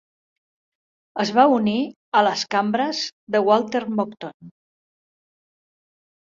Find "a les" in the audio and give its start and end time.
2.21-2.45